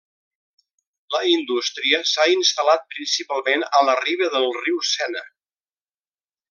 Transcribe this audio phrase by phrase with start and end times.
[1.15, 5.27] La indústria s'ha instal·lat principalment a la riba del riu Sena.